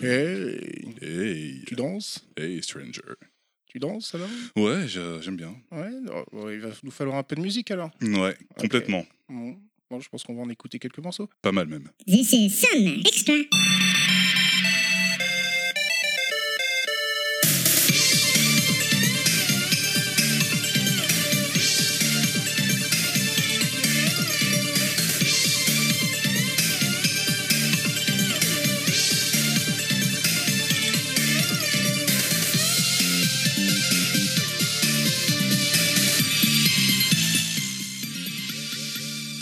[0.00, 2.24] Hey, Hey, tu danses?
[2.36, 3.02] Hey, stranger.
[3.66, 4.28] Tu danses alors?
[4.56, 5.56] Ouais, j'aime bien.
[5.72, 7.90] Ouais, oh, bon, il va nous falloir un peu de musique alors.
[8.00, 9.04] Ouais, complètement.
[9.28, 9.56] Bon,
[9.90, 11.28] bon, je pense qu'on va en écouter quelques morceaux.
[11.42, 11.88] Pas mal même.
[12.06, 13.34] This is Sun Extra.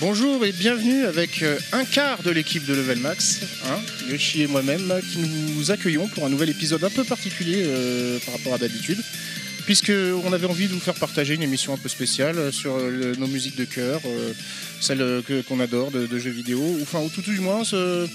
[0.09, 4.47] Bonjour et bienvenue avec euh, un quart de l'équipe de Level Max, hein, Yoshi et
[4.47, 8.59] moi-même, qui nous accueillons pour un nouvel épisode un peu particulier euh, par rapport à
[8.59, 8.99] d'habitude,
[9.65, 12.89] puisqu'on avait envie de vous faire partager une émission un peu spéciale euh, sur euh,
[12.89, 14.33] le- nos musiques de cœur, euh,
[14.81, 18.07] celles euh, qu'on adore de, de jeux vidéo, ou enfin, ou tout du moins, ce-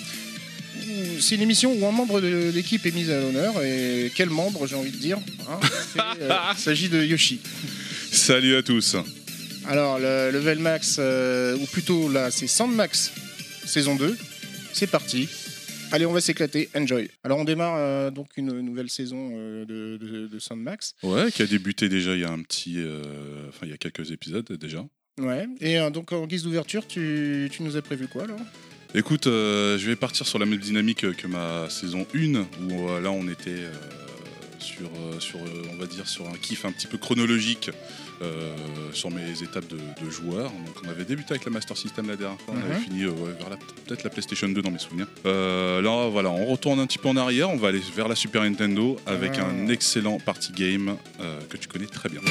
[1.19, 4.65] c'est une émission où un membre de l'équipe est mis à l'honneur, et quel membre,
[4.65, 5.17] j'ai envie de dire
[5.49, 5.59] hein,
[6.21, 7.41] euh, Il s'agit de Yoshi.
[8.13, 8.95] Salut à tous.
[9.67, 13.13] Alors, le level max, euh, ou plutôt là, c'est Sandmax
[13.65, 14.17] saison 2.
[14.73, 15.29] C'est parti.
[15.91, 16.69] Allez, on va s'éclater.
[16.75, 17.09] Enjoy.
[17.23, 20.95] Alors, on démarre euh, donc une nouvelle saison euh, de, de, de Sandmax.
[21.03, 22.79] Ouais, qui a débuté déjà il y a un petit.
[23.49, 24.85] Enfin, il y a quelques épisodes déjà.
[25.19, 25.47] Ouais.
[25.59, 28.39] Et donc, en guise d'ouverture, tu, tu nous as prévu quoi alors?
[28.95, 33.27] Écoute, je vais partir sur la même dynamique que ma saison 1, où là on
[33.29, 33.67] était
[34.59, 35.39] sur, sur
[35.71, 37.69] on va dire, sur un kiff un petit peu chronologique
[38.21, 38.55] euh,
[38.93, 40.49] sur mes étapes de, de joueur.
[40.51, 42.83] Donc on avait débuté avec la Master System la dernière fois, on avait Mhm.
[42.83, 45.07] fini euh, vers la- peut-être la PlayStation 2 dans mes souvenirs.
[45.25, 48.15] Euh, là voilà, on retourne un petit peu en arrière, on va aller vers la
[48.15, 49.45] Super Nintendo avec Ah.
[49.47, 50.97] un excellent party game
[51.49, 52.21] que tu connais très bien.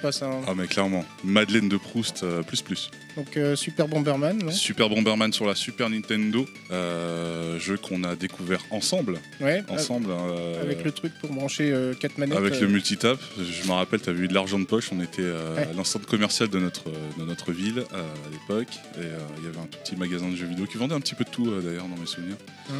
[0.00, 0.26] Pas ça.
[0.26, 0.40] hein.
[0.46, 2.90] Ah mais clairement, Madeleine de Proust euh, plus plus.
[3.16, 8.16] Donc, euh, Super Bomberman, non Super Bomberman sur la Super Nintendo, euh, jeu qu'on a
[8.16, 9.62] découvert ensemble, Ouais.
[9.68, 12.38] ensemble euh, Avec le truc pour brancher 4 manettes.
[12.38, 13.18] avec le multitap.
[13.38, 14.90] Je me rappelle, tu avais eu de l'argent de poche.
[14.92, 15.68] On était Ouais.
[15.70, 16.84] à l'enceinte commerciale de notre
[17.18, 18.68] de notre ville à l'époque,
[18.98, 19.04] et
[19.38, 21.24] il y avait un tout petit magasin de jeux vidéo qui vendait un petit peu
[21.24, 22.36] de tout d'ailleurs dans mes souvenirs.
[22.70, 22.74] Hein.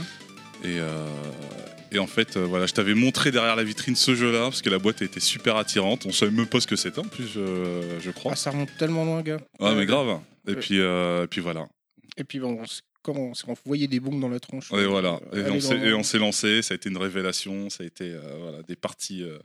[0.63, 1.07] Et, euh,
[1.93, 4.71] et en fait, euh, voilà, je t'avais montré derrière la vitrine ce jeu-là parce que
[4.71, 6.07] la boîte était super attirante.
[6.07, 8.33] On savait même pas ce que c'était en plus, je, je crois.
[8.33, 9.41] Ah, ça remonte tellement loin, gars.
[9.61, 10.21] Ah mais grave.
[10.49, 10.57] Et Ouais.
[10.57, 11.67] puis, euh, et puis voilà.
[12.17, 14.71] Et puis, bon, on s- quand on, on voyait des bombes dans la tronche.
[14.73, 15.21] Et voilà.
[15.35, 16.63] euh, Et on, s'est, et on s'est lancé.
[16.63, 17.71] Ça a été une révélation.
[17.71, 19.39] Ça a été euh, voilà, des parties euh,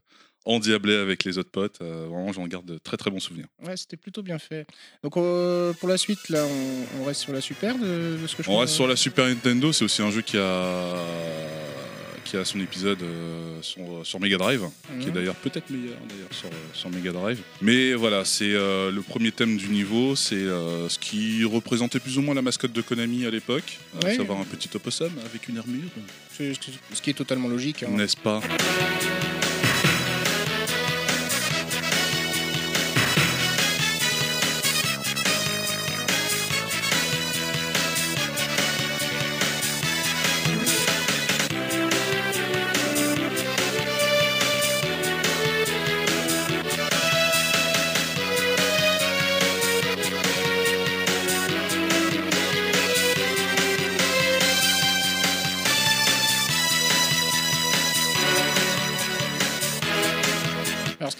[0.45, 1.77] endiablées avec les autres potes.
[1.81, 3.47] Euh, vraiment, j'en garde de très très bons souvenirs.
[3.65, 4.67] Ouais, c'était plutôt bien fait.
[5.03, 8.35] Donc euh, pour la suite, là, on, on reste sur la Super de, de ce
[8.35, 9.71] que je On reste sur la Super Nintendo.
[9.71, 10.95] C'est aussi un jeu qui a
[12.25, 14.61] qui a son épisode euh, sur, sur Mega Drive,
[14.99, 15.13] qui est Mhm.
[15.13, 17.39] d'ailleurs peut-être meilleur d'ailleurs sur, sur Mega Drive.
[17.61, 22.17] Mais voilà, c'est euh, le premier thème du niveau, c'est euh, ce qui représentait plus
[22.17, 24.15] ou moins la mascotte de Konami à l'époque, à Ouais.
[24.17, 25.89] savoir un petit opossum avec une armure,
[26.37, 27.83] Ce qui est totalement logique.
[27.83, 27.89] hein.
[27.91, 28.41] n'est-ce pas?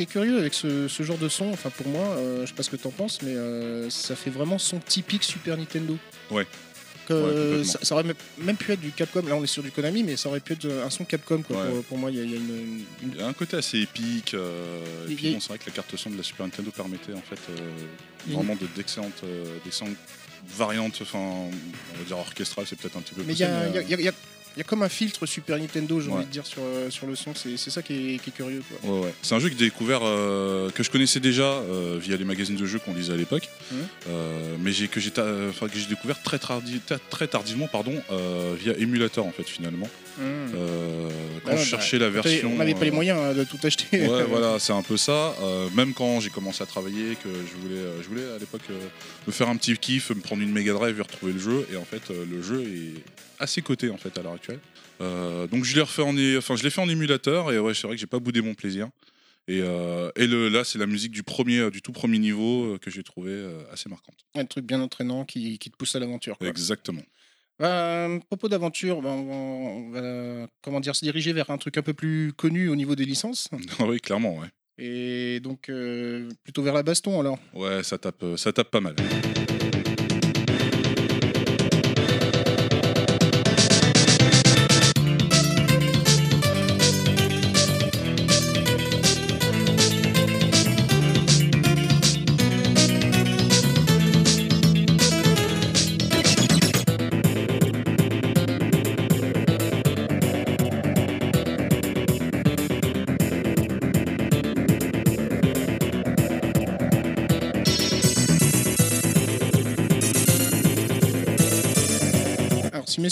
[0.06, 2.70] Curieux avec ce, ce genre de son, enfin pour moi, euh, je sais pas ce
[2.70, 5.97] que t'en penses, mais euh, ça fait vraiment son typique Super Nintendo.
[6.32, 6.47] Ouais.
[7.08, 7.64] Que Ouais, complètement.
[7.66, 8.03] ça, ça aurait
[8.40, 9.22] même- pu être du Capcom.
[9.28, 11.44] Là, on est sur du Konami, mais ça aurait pu être un son Capcom.
[11.44, 11.70] Quoi, Ouais.
[11.70, 13.34] pour, pour moi, il y a, il y a une, une- Il y a un
[13.34, 14.34] côté assez épique.
[14.34, 16.72] euh, et puis a- bon, c'est vrai que la carte son de la Super Nintendo
[16.72, 19.97] permettait en fait euh, vraiment de d'excellentes euh, d'excellentes
[20.47, 20.97] variantes.
[21.03, 23.22] Enfin, on va dire orchestrales, c'est peut-être un petit peu.
[23.24, 24.12] Mais il y a,
[24.57, 26.13] y a- comme un filtre Super Nintendo, j'ai Ouais.
[26.16, 27.34] envie de dire, sur, euh, sur le son.
[27.35, 28.61] C'est ça qui est, qui est curieux.
[28.81, 28.91] Quoi.
[28.91, 29.13] Ouais, ouais.
[29.22, 32.55] C'est un jeu que j'ai découvert, euh, que je connaissais déjà euh, via les magazines
[32.55, 33.49] de jeux qu'on lisait à l'époque.
[34.09, 35.11] Euh, mais que, j'ai
[35.90, 37.93] découvert très, tardi- très tardivement pardon,
[38.59, 39.90] via émulateur en fait finalement.
[40.19, 41.09] Euh,
[41.43, 42.52] quand Ah, je bah, cherchais la version.
[42.53, 44.07] On n'avait pas les moyens hein, de tout acheter.
[44.07, 45.34] Ouais, voilà, c'est un peu ça.
[45.75, 48.61] Même quand j'ai commencé à travailler, que je voulais, je voulais à l'époque
[49.28, 51.67] me faire un petit kiff, me prendre une Mega Drive et retrouver le jeu.
[51.73, 52.93] Et en fait, le jeu est
[53.40, 54.59] assez coté en fait à l'heure actuelle.
[55.02, 57.73] Euh, donc je l'ai refait en, é- enfin je l'ai fait en émulateur et ouais,
[57.73, 58.90] c'est vrai que j'ai pas boudé mon plaisir.
[59.47, 62.78] Et, euh, et le, là, c'est la musique du premier, du tout premier niveau euh,
[62.79, 63.32] que j'ai trouvé
[63.72, 64.16] assez marquante.
[64.34, 66.35] Un truc bien entraînant qui, qui te pousse à l'aventure.
[66.41, 67.03] Exactement.
[67.61, 69.90] À propos d'aventure, bah, on va, on
[70.41, 73.05] va, comment dire, se diriger vers un truc un peu plus connu au niveau des
[73.05, 73.49] licences.
[73.81, 74.47] Oui, clairement, ouais.
[74.78, 77.38] Et donc, euh, plutôt vers la baston alors.
[77.53, 78.96] Ouais, ça tape, ça tape pas mal.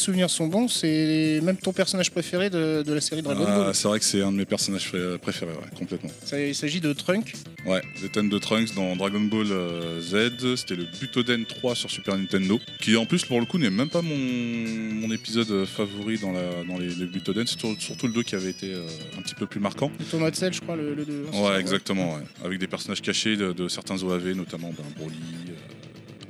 [0.03, 3.75] Souvenirs sont bons, c'est même ton personnage préféré de, de la série Dragon Ah, Ball.
[3.75, 6.09] c'est vrai que c'est un de mes personnages pré- préférés, ouais, complètement.
[6.25, 7.33] Ça- il s'agit de Trunk.
[7.65, 11.89] Ouais, le thème de Trunks dans Dragon Ball euh, Z, c'était le Butoden 3 sur
[11.89, 16.17] Super Nintendo, qui en plus pour le coup n'est même pas mon, mon épisode favori
[16.19, 18.85] dans, la, dans les, les Butoden, c'est sur- surtout le 2 qui avait été euh,
[19.17, 19.91] un petit peu plus marquant.
[19.99, 21.25] Le tournoi de sel, je crois, le, le deux.
[21.33, 22.21] Ouais, exactement, ouais.
[22.45, 25.15] avec des personnages cachés de, de certains OAV, notamment ben, Broly,
[25.49, 25.72] euh,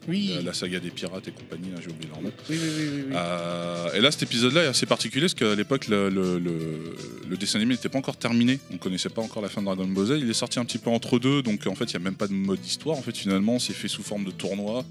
[0.08, 0.34] Oui.
[0.36, 2.32] la, la saga des pirates et compagnie, j'ai oublié leur nom.
[2.50, 3.04] Oui, oui.
[3.14, 6.96] Euh, et là, cet épisode-là est assez particulier parce qu'à l'époque, le, le- le-
[7.30, 8.60] le dessin animé n'était pas encore terminé.
[8.72, 10.14] On connaissait pas encore la fin de Dragon Ball Z.
[10.20, 12.16] Il est sorti un petit peu entre deux, donc en fait, il n'y a même
[12.16, 12.98] pas de mode histoire.
[12.98, 14.84] En fait, finalement, c'est fait sous forme de tournoi,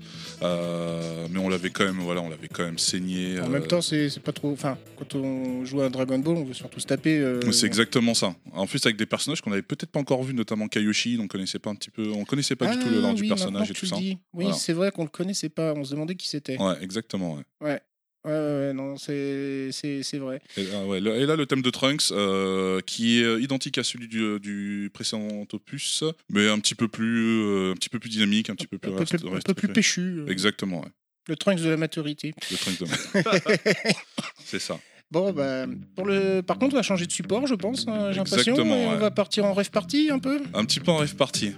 [0.42, 3.38] Euh, mais on l'avait quand même, voilà, on l'avait quand même saigné.
[3.40, 4.50] En euh, même temps, c'est pas trop.
[4.52, 7.24] Enfin, quand on joue à Dragon Ball, on veut surtout se taper.
[7.52, 8.34] c'est exactement ça.
[8.52, 11.58] En plus, avec des personnages qu'on avait peut-être pas encore vus, notamment Kayoshi, on connaissait
[11.58, 13.74] pas un petit peu, on connaissait pas du tout le Ah lore du personnage et
[13.74, 13.96] tout ça.
[13.96, 14.18] dis.
[14.32, 14.52] Oui, Voilà.
[14.54, 15.74] c'est vrai qu'on le connaissait pas.
[15.74, 16.60] On se demandait qui c'était.
[16.60, 17.34] Ouais, exactement.
[17.34, 17.42] ouais.
[17.60, 17.80] Ouais.
[18.24, 18.38] Ouais, ouais,
[18.68, 19.70] ouais, non, c'est
[20.20, 20.40] vrai.
[20.56, 23.78] Et, ah ouais, le- et là, le thème de Trunks, euh, qui est euh, identique
[23.78, 27.98] à celui du, du précédent opus, mais un petit peu plus, euh, un petit peu
[27.98, 30.20] plus dynamique, un petit peu plus, Un peu, un peu plus péchu.
[30.20, 30.88] euh, Exactement, ouais.
[31.28, 32.32] Le Trunks de la maturité.
[32.52, 32.86] Le Trunks de
[34.44, 34.78] C'est ça.
[35.10, 35.66] Bon, bah,
[35.96, 36.42] pour le...
[36.42, 38.54] par contre, on va changer de support, je pense, hein, j'ai l'impression.
[38.56, 40.40] On va partir en rêve party un peu.
[40.54, 41.54] Un petit peu en rêve parti.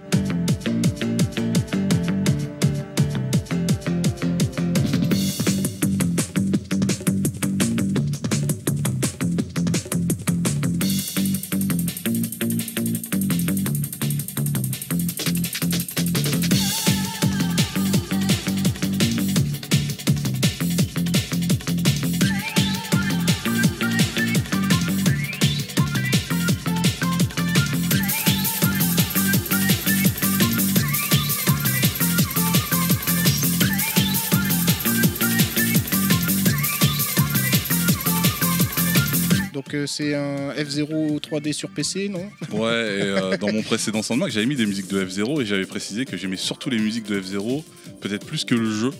[39.87, 44.45] C'est un F0 3D sur PC, non Ouais, et euh, dans mon précédent Sandmark, j'avais
[44.45, 47.63] mis des musiques de F0 et j'avais précisé que j'aimais surtout les musiques de F0,
[48.01, 48.91] peut-être plus que le jeu.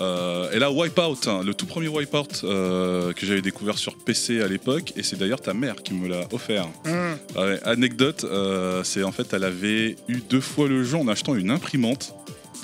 [0.00, 4.40] Euh, et là, Wipeout, hein, le tout premier Wipeout euh, que j'avais découvert sur PC
[4.40, 6.68] à l'époque, et c'est d'ailleurs ta mère qui me l'a offert.
[7.36, 8.24] Ouais, anecdote,
[8.84, 12.14] c'est en fait elle avait eu deux fois le jeu en achetant une imprimante.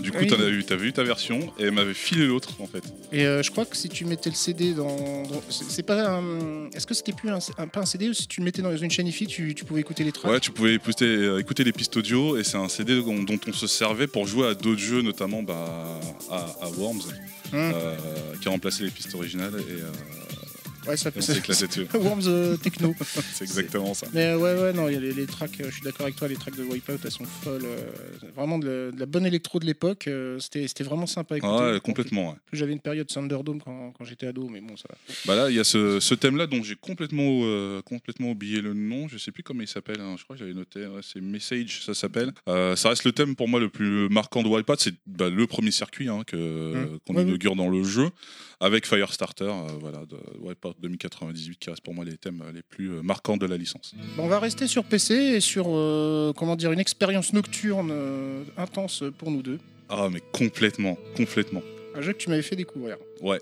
[0.01, 0.27] Du coup, Oui.
[0.27, 2.83] t'en as eu, t'avais eu ta version et elle m'avait filé l'autre en fait.
[3.13, 4.87] Et euh, je crois que si tu mettais le CD dans.
[4.87, 6.69] dans- c'est c'est pas un.
[6.75, 8.77] Est-ce que c'était plus un, un- pas un CD ou si tu le mettais dans
[8.77, 10.31] une chaîne IFI, tu, tu pouvais écouter les tracks?
[10.31, 13.39] Ouais, tu pouvais écouter, euh, écouter les pistes audio et c'est un CD dont, dont
[13.47, 17.03] on se servait pour jouer à d'autres jeux, notamment bah, à, à Worms,
[17.53, 17.61] Hum.
[17.75, 17.95] euh,
[18.41, 19.91] qui a remplacé les pistes originales et, euh,
[20.87, 21.87] Ouais, ça fait dessus.
[21.95, 22.95] Worms euh, Techno.
[23.33, 24.07] C'est exactement ça.
[24.13, 26.03] Mais euh, ouais, ouais, non, il y a les, les tracks, euh, je suis d'accord
[26.07, 27.63] avec toi, les tracks de Wipeout, elles sont folles.
[27.65, 27.91] euh,
[28.37, 31.53] vraiment de la, de la bonne électro de l'époque, c'était vraiment sympa à écouter.
[31.55, 32.31] Ouais, En complètement.
[32.31, 32.37] ouais.
[32.53, 34.97] J'avais une période Thunderdome quand, quand j'étais ado, mais bon, ça va.
[35.27, 38.75] Bah là, il y a ce, ce thème-là dont j'ai complètement, euh, complètement oublié le
[38.75, 39.09] nom.
[39.09, 40.01] Je sais plus comment il s'appelle.
[40.01, 40.17] hein.
[40.19, 40.81] Je crois que j'avais noté.
[40.87, 42.33] ouais, c'est Message, ça s'appelle.
[42.49, 44.77] Euh, ça reste le thème pour moi le plus marquant de Wipeout.
[44.79, 46.99] C'est bah, le premier circuit hein, que, Mm.
[47.07, 48.11] qu'on Ouais, inaugure dans le jeu
[48.61, 49.51] avec Firestarter,
[49.81, 53.47] voilà, de Wipeout 2098, qui reste pour moi les thèmes les plus euh, marquants de
[53.47, 53.95] la licence.
[54.19, 59.05] On va rester sur PC et sur, euh, comment dire, une expérience nocturne euh, intense
[59.19, 59.59] pour nous deux.
[59.89, 61.63] Ah, mais complètement, complètement.
[61.95, 62.97] Un jeu que tu m'avais fait découvrir.
[63.21, 63.41] Ouais.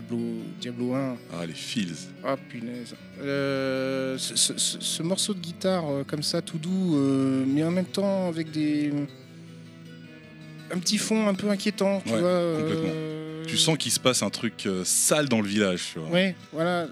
[0.00, 0.18] Diablo,
[0.60, 1.16] Diablo 1.
[1.32, 1.94] Ah, les feels.
[2.24, 2.94] Ah punaise.
[3.20, 7.64] Euh, ce, ce- ce- ce morceau de guitare euh, comme ça, tout doux, euh, mais
[7.64, 8.92] en même temps avec des.
[10.70, 12.28] Un petit fond un peu inquiétant, tu Ouais, vois.
[12.28, 13.44] euh.
[13.46, 16.10] Tu sens qu'il se passe un truc sale dans le village, tu vois.
[16.10, 16.86] Ouais, voilà.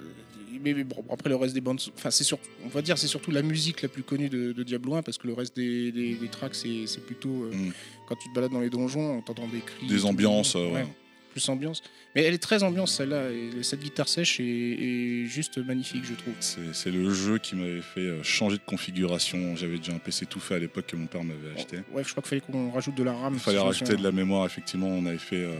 [0.65, 3.07] Mais, mais bon, après le reste des bandes, enfin c'est surtout, on va dire c'est
[3.07, 5.93] surtout la musique la plus connue de, de Diablo 1 parce que le reste des,
[5.93, 7.71] des, des tracks c'est plutôt Mm.
[8.09, 10.87] quand tu te balades dans les donjons, t'entends des cris, Des ambiances, ouais, ouais.
[11.37, 11.83] Plus ambiance.
[12.15, 13.31] Mais elle est très ambiance celle-là.
[13.31, 16.33] et Cette guitare sèche est, est juste magnifique, je trouve.
[16.41, 19.55] C'est le jeu qui m'avait fait euh, changer de configuration.
[19.57, 21.79] J'avais déjà un PC tout fait à l'époque que mon père m'avait acheté.
[21.93, 23.35] Ouais, je crois qu'il fallait qu'on rajoute de la RAM.
[23.35, 24.89] Il fallait rajouter de la mémoire, effectivement.
[24.89, 25.45] On avait fait.
[25.45, 25.53] euh,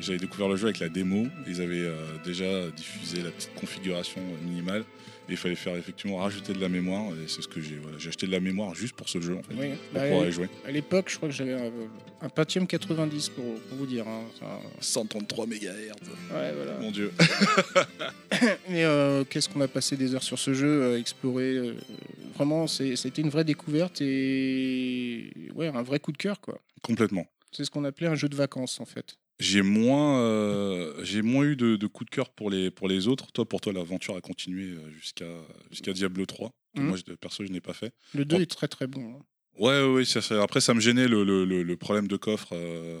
[0.00, 1.26] J'avais découvert le jeu avec la démo.
[1.46, 4.84] Ils avaient euh, déjà diffusé la petite configuration minimale.
[5.28, 7.12] Et il fallait faire effectivement rajouter de la mémoire.
[7.14, 7.76] Et c'est ce que j'ai.
[7.76, 7.96] Voilà.
[7.98, 9.54] J'ai acheté de la mémoire juste pour ce jeu, en fait.
[9.58, 10.48] Oui, Pour bah, pouvoir y jouer.
[10.66, 11.70] à l'époque, je crois que j'avais un,
[12.20, 14.06] un Pentium 90 pour, pour vous dire.
[14.06, 14.22] hein.
[14.40, 15.52] Enfin, 133 MHz.
[15.60, 16.78] ouais, voilà.
[16.80, 17.10] Mon dieu.
[18.68, 21.54] Mais euh, qu'est-ce qu'on a passé des heures sur ce jeu, à explorer.
[21.56, 21.74] euh,
[22.34, 26.58] vraiment, c'était une vraie découverte et ouais, un vrai coup de cœur, quoi.
[26.82, 27.26] Complètement.
[27.52, 29.16] C'est ce qu'on appelait un jeu de vacances, en fait.
[29.40, 33.08] J'ai moins, euh, j'ai moins eu de, de coups de cœur pour les, pour les
[33.08, 33.32] autres.
[33.32, 35.26] Toi, pour toi, l'aventure a continué euh, jusqu'à
[35.70, 36.50] jusqu'à Diablo 3.
[36.76, 36.86] que Mhm.
[36.88, 37.92] Moi, je- perso, je n'ai pas fait.
[38.14, 38.42] Le 2 Bon.
[38.42, 39.14] est très très bon.
[39.14, 39.22] hein.
[39.58, 42.16] Ouais, ouais, ouais, ça- ça- après, ça me gênait le, le- le- le problème de
[42.16, 42.48] coffre.
[42.52, 43.00] euh,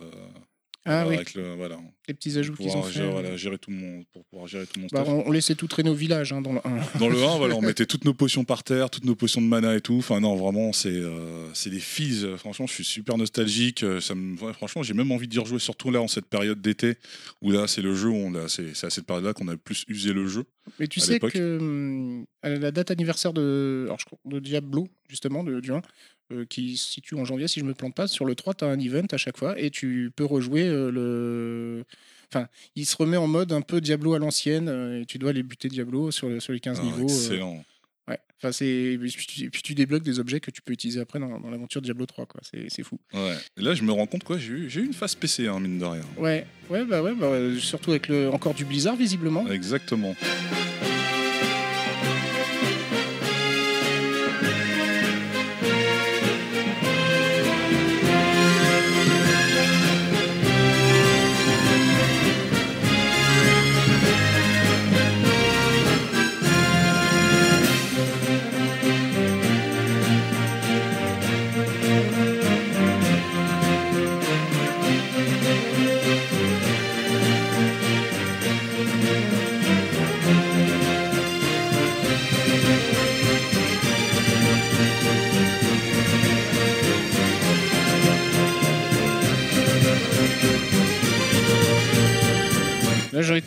[0.86, 2.92] Ah oui, avec le, voilà, les petits ajouts qu'ils ont fait.
[2.92, 5.66] gérer, voilà, gérer tout mon, pour pouvoir gérer tout mon Bah, on, on laissait tout
[5.66, 6.98] traîner au village hein, dans le 1.
[6.98, 9.46] Dans le 1, voilà, on mettait toutes nos potions par terre, toutes nos potions de
[9.46, 9.96] mana et tout.
[9.96, 12.36] Enfin, non, vraiment, c'est euh, des feels.
[12.36, 13.82] Franchement, je suis super nostalgique.
[13.82, 16.60] Euh, Ça me, ouais, franchement, j'ai même envie d'y rejouer, surtout là, en cette période
[16.60, 16.96] d'été,
[17.40, 19.56] où là, c'est le jeu, où on a- c'est à cette période-là qu'on a le
[19.56, 20.44] plus usé le jeu.
[20.78, 25.60] Mais tu sais que hum, à la date anniversaire de, alors, de Diablo, justement, de,
[25.60, 25.80] du 1,
[26.32, 28.64] euh, qui se situe en janvier, si je me plante pas, sur le 3, tu
[28.64, 31.84] as un event à chaque fois et tu peux rejouer euh, le.
[32.32, 35.30] Enfin, il se remet en mode un peu Diablo à l'ancienne euh, et tu dois
[35.30, 37.04] aller buter Diablo sur, le- sur les 15 Ah, niveaux.
[37.04, 37.64] excellent.
[38.08, 38.18] ouais.
[38.38, 38.66] Enfin, c'est...
[38.66, 41.38] Et puis, tu, et puis tu débloques des objets que tu peux utiliser après dans,
[41.38, 42.26] dans l'aventure Diablo 3.
[42.26, 42.40] Quoi.
[42.42, 42.98] C'est, c'est fou.
[43.12, 43.36] Ouais.
[43.56, 45.60] Et là, je me rends compte, quoi, j'ai eu, j'ai eu une phase PC, hein,
[45.60, 46.02] mine de rien.
[46.18, 49.46] Ouais, ouais, bah ouais, bah, euh, surtout avec le, encore du Blizzard, visiblement.
[49.48, 50.16] Exactement.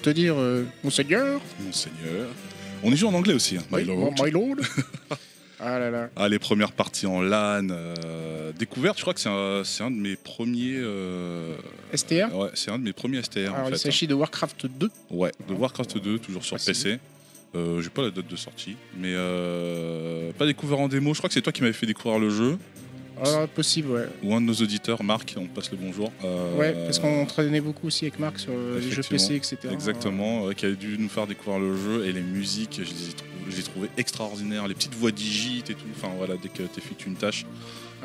[0.08, 2.28] Te dire, euh, Monseigneur, Monseigneur.
[2.84, 4.14] On y joue en anglais aussi, hein, my Oui, lord.
[4.24, 4.56] my lord.
[5.60, 6.10] ah là là.
[6.16, 9.92] Ah, les premières parties en LAN, euh, découverte, je crois que c'est un, c'est un
[9.92, 10.76] de mes premiers.
[10.78, 11.56] euh,
[11.94, 13.40] STR ouais, c'est un de mes premiers STR.
[13.54, 14.86] Alors, en il fait, s'agit de Warcraft 2.
[14.86, 14.90] hein.
[15.10, 16.92] Ouais, de Warcraft 2, toujours sur Précisé.
[16.94, 17.00] PC.
[17.56, 21.14] Euh, J'ai pas la date de sortie, mais euh, pas découvert en démo.
[21.14, 22.58] Je crois que c'est toi qui m'avais fait découvrir le jeu,
[23.26, 24.06] Ah, possible, ouais.
[24.24, 26.12] ou un de nos auditeurs, Marc, on te passe le bonjour.
[26.24, 29.58] Euh, Ouais, parce qu'on traînait beaucoup aussi avec Marc sur euh, les jeux PC, etc.
[29.72, 33.10] Exactement, ouais, qui a dû nous faire découvrir le jeu et les musiques, je les
[33.10, 35.86] ai, trou- je les ai trouvées extraordinaires, les petites voix digites et tout.
[35.96, 37.46] Enfin voilà, dès que tu effectues une tâche,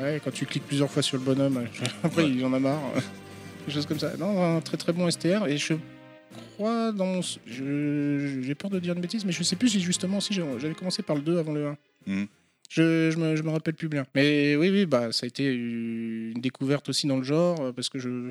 [0.01, 2.29] Ouais, quand tu cliques plusieurs fois sur le bonhomme, euh, après Ouais.
[2.31, 2.81] il en a marre.
[3.67, 4.11] Des choses comme ça.
[4.17, 5.45] Non, un très très bon STR.
[5.47, 5.75] Et je
[6.55, 7.21] crois dans mon.
[7.21, 11.03] J'ai peur de dire une bêtise, mais je sais plus si justement si j'avais commencé
[11.03, 11.77] par le 2 avant le 1.
[12.07, 12.27] Mhm.
[12.69, 14.05] Je, je, me, je me rappelle plus bien.
[14.15, 17.89] Mais oui, oui, bah, ça a été une découverte aussi dans le genre, euh, parce
[17.89, 18.29] que je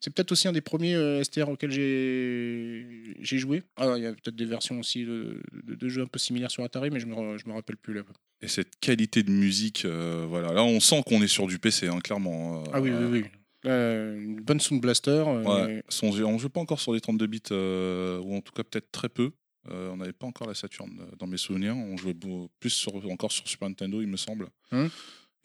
[0.00, 2.86] c'est peut-être aussi un des premiers euh, STR auxquels j'ai
[3.20, 3.62] j'ai joué.
[3.76, 6.50] Alors, il y a peut-être des versions aussi de, de- de jeux un peu similaires
[6.50, 8.02] sur Atari, mais je me, je me rappelle plus là.
[8.42, 11.88] et cette qualité de musique, euh, voilà, là on sent qu'on est sur du PC,
[11.88, 12.62] hein, clairement.
[12.62, 13.24] euh, Ah oui, oui, oui.
[13.66, 15.24] Euh, une bonne Sound Blaster.
[15.26, 19.30] on joue pas encore sur des 32 bits, ou en tout cas peut-être très peu.
[19.70, 21.76] Euh, on n'avait pas encore la Saturn dans mes souvenirs.
[21.76, 24.48] On jouait beau- plus sur, encore sur Super Nintendo, il me semble.
[24.72, 24.90] Hum.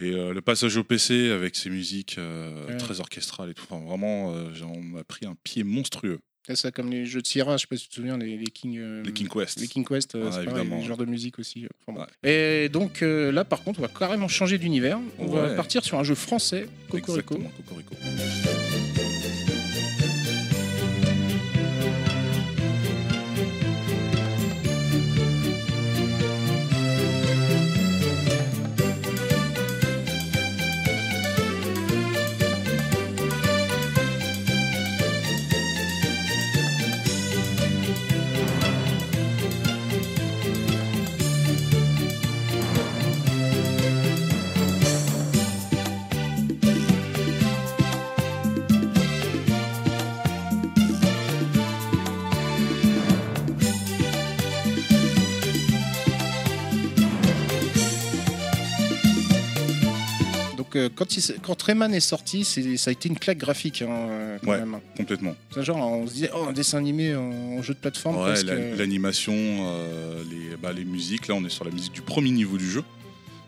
[0.01, 2.77] Et euh, le passage au PC avec ses musiques euh, Ouais.
[2.77, 4.27] très orchestrales et tout, enfin, vraiment,
[4.73, 6.19] on m'a pris un pied monstrueux.
[6.47, 8.37] C'est ça comme les jeux de Sierra, je sais pas si tu te souviens, les,
[8.37, 8.77] les King.
[8.79, 9.59] euh, Les King Quest.
[9.59, 11.65] les King Quest, euh, Ah, pareil, genres de musique aussi.
[11.65, 12.05] euh, enfin bon.
[12.27, 12.63] Ouais.
[12.65, 14.99] Et donc là, par contre, on va carrément changer d'univers.
[15.19, 17.35] On va partir sur un jeu français, Cocorico.
[17.35, 17.95] Exactement, Cocorico.
[60.87, 64.37] Quand, il s- quand Rayman est sorti, c'est- ça a été une claque graphique hein,
[64.43, 64.59] quand Ouais.
[64.59, 64.79] même.
[64.95, 65.35] Complètement.
[65.53, 68.15] C'est genre on se disait oh un dessin animé en, jeu de plateforme.
[68.17, 71.27] Ouais, presque, la- l'animation, euh, les, bah, les musiques.
[71.27, 72.83] Là, on est sur la musique du premier niveau du jeu.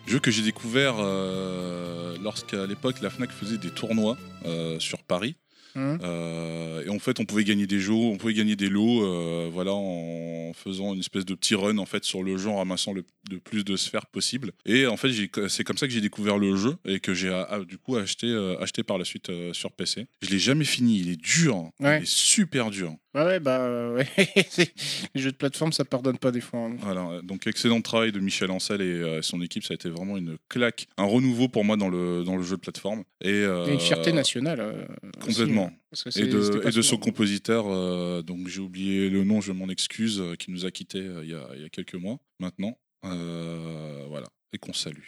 [0.08, 5.36] Jeu que j'ai découvert euh, lorsqu'à l'époque la Fnac faisait des tournois euh, sur Paris.
[5.75, 5.98] Hein.
[6.04, 9.50] Euh, et en fait, on pouvait gagner des jeux, on pouvait gagner des lots, euh,
[9.51, 12.94] voilà, en faisant une espèce de petit run en fait sur le jeu, en ramassant
[12.94, 13.04] le,
[13.44, 14.51] plus de sphères possible.
[14.66, 15.10] Et en fait,
[15.48, 18.28] c'est comme ça que j'ai découvert le jeu et que j'ai ah, du coup acheté,
[18.28, 20.08] euh, acheté par la suite sur PC.
[20.22, 21.72] Je l'ai jamais fini, il est dur, hein.
[21.80, 22.00] Ouais.
[22.00, 22.94] il est super dur.
[23.13, 24.08] Ouais, ouais, bah ouais.
[25.16, 26.62] Les jeux de plateforme ça pardonne pas des fois.
[26.62, 26.75] hein.
[26.80, 30.38] Voilà, donc excellent travail de Michel Ancel et son équipe, ça a été vraiment une
[30.50, 33.04] claque, un renouveau pour moi dans le, dans le jeu de plateforme.
[33.22, 34.88] Et, Et une fierté nationale.
[35.28, 35.72] aussi, hein,
[36.15, 40.36] Et de, et son compositeur, euh, donc j'ai oublié le nom, je m'en excuse, euh,
[40.36, 42.77] qui nous a quittés euh, il y, a, il y a quelques mois maintenant.
[43.03, 45.03] Voilà, et qu'on salue.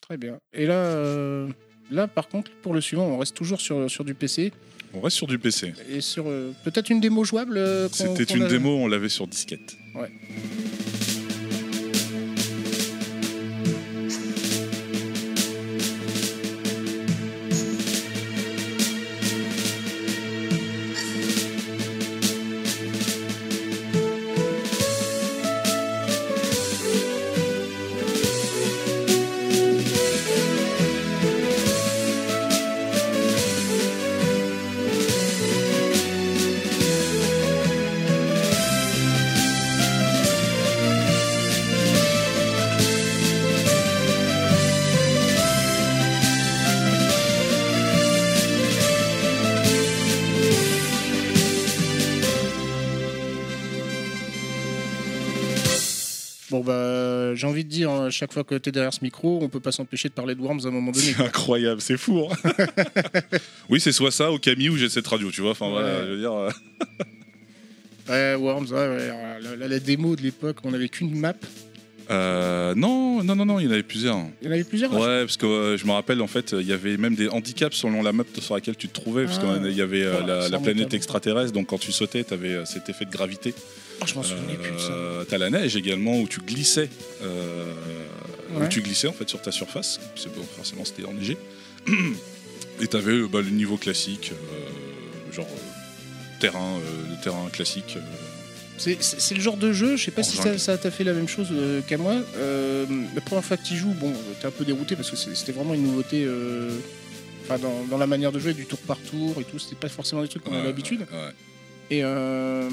[0.00, 0.38] Très bien.
[0.52, 1.46] Et là,
[1.90, 4.52] là par contre, pour le suivant, on reste toujours sur, sur du PC
[4.92, 5.72] On reste sur du PC.
[5.88, 6.24] et sur
[6.64, 7.60] peut-être une démo jouable.
[7.92, 9.76] C'était une a- démo, on l'avait sur disquette.
[9.94, 10.02] Bon
[57.34, 59.60] j'ai envie de dire, à chaque fois que tu es derrière ce micro, on peut
[59.60, 61.04] pas s'empêcher de parler de Worms à un moment donné.
[61.16, 62.26] C'est incroyable, c'est fou.
[62.30, 62.52] hein.
[63.68, 65.50] oui, c'est soit ça, au Camille ou j'ai cette radio, tu vois.
[65.52, 66.06] Enfin voilà, Ouais.
[66.06, 66.32] je veux dire.
[66.32, 66.50] euh,
[68.08, 71.32] Ouais, Worms, ouais, ouais, alors, la, la- la démo de l'époque, on avait qu'une map.
[72.10, 74.18] euh, non, non, non, non, il y en avait plusieurs.
[74.42, 74.92] Il y en avait plusieurs.
[74.92, 77.74] Ouais, parce que euh, je me rappelle, en fait, il y avait même des handicaps
[77.74, 79.58] selon la map sur laquelle tu te trouvais, parce Ah.
[79.64, 82.34] qu'il y avait euh, la, ça la remonte planète extraterrestre, donc quand tu sautais, tu
[82.34, 83.54] avais cet effet de gravité.
[84.00, 84.90] Oh, je m'en souvenais plus de ça.
[84.92, 86.88] Euh, T'as la neige également où tu glissais,
[87.22, 87.72] euh,
[88.54, 88.66] Ouais.
[88.66, 89.98] où tu glissais en fait sur ta surface.
[90.16, 91.36] C'est bon, forcément c'était enneigé.
[92.80, 94.32] Et t'avais euh, bah, le niveau classique,
[95.32, 95.46] genre
[96.40, 96.78] terrain,
[97.10, 97.96] le terrain classique.
[98.76, 100.58] C'est- le genre de jeu, je sais pas En si jungle.
[100.58, 102.16] ça t'a fait la même chose euh, qu'à moi.
[102.36, 105.52] Euh, la première fois que tu joues, bon, t'es un peu dérouté parce que c'était
[105.52, 106.24] vraiment une nouveauté.
[106.26, 106.76] euh,
[107.48, 110.22] dans, dans la manière de jouer, du tour par tour et tout, c'était pas forcément
[110.22, 111.00] des trucs qu'on a Ouais, l'habitude.
[111.00, 111.32] ouais, ouais.
[111.90, 112.68] Et euh,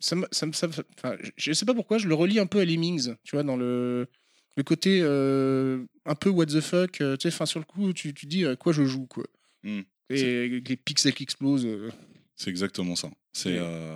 [0.00, 3.36] ça, ça, enfin, je sais pas pourquoi, je le relie un peu à Lemmings, tu
[3.36, 4.08] vois, dans le,
[4.56, 7.92] le côté euh, un peu what the fuck, euh, tu sais, enfin, sur le coup,
[7.92, 9.24] tu, tu dis à quoi je joue, quoi.
[9.62, 9.82] Hmm.
[10.10, 11.66] Et les pixels qui explosent.
[11.66, 11.90] euh.
[12.36, 13.10] C'est exactement ça.
[13.38, 13.94] C'est euh,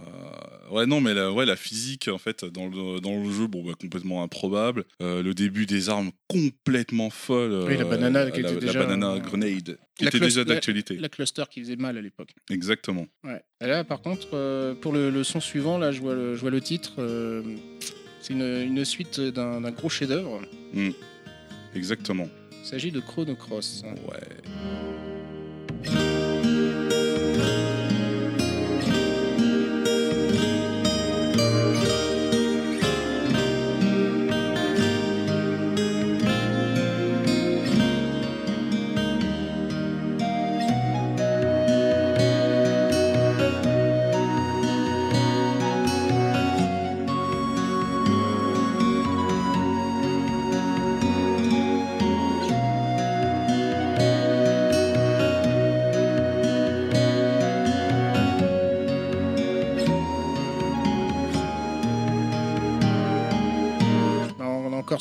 [0.70, 3.64] ouais non mais la, ouais la physique en fait dans le, dans le jeu bon
[3.64, 4.84] bah, complètement improbable.
[5.00, 7.64] Euh, le début des armes complètement folles.
[7.66, 10.96] Oui, la euh, banana qui la, était la banana grenade qui La était déjà d'actualité.
[10.96, 12.34] La cluster qui faisait mal à l'époque.
[12.50, 13.08] Exactement.
[13.24, 13.42] Ouais.
[13.60, 16.40] Et là, par contre, euh, pour le, le son suivant, là, je vois le, je
[16.40, 16.92] vois le titre.
[16.98, 17.42] euh,
[18.20, 20.40] c'est une, une suite d'un d'un gros chef-d'œuvre.
[21.74, 22.28] Exactement.
[22.60, 23.82] Il s'agit de Chrono Cross.
[24.08, 24.20] Ouais.